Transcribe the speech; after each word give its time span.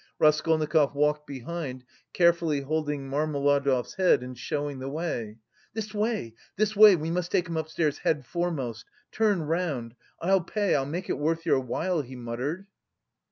Raskolnikov 0.17 0.95
walked 0.95 1.27
behind, 1.27 1.83
carefully 2.11 2.61
holding 2.61 3.07
Marmeladov's 3.07 3.93
head 3.93 4.23
and 4.23 4.35
showing 4.35 4.79
the 4.79 4.89
way. 4.89 5.37
"This 5.75 5.93
way, 5.93 6.33
this 6.55 6.75
way! 6.75 6.95
We 6.95 7.11
must 7.11 7.31
take 7.31 7.47
him 7.47 7.55
upstairs 7.55 7.99
head 7.99 8.25
foremost. 8.25 8.83
Turn 9.11 9.43
round! 9.43 9.93
I'll 10.19 10.41
pay, 10.41 10.73
I'll 10.73 10.87
make 10.87 11.07
it 11.07 11.19
worth 11.19 11.45
your 11.45 11.59
while," 11.59 12.01
he 12.01 12.15
muttered. 12.15 12.65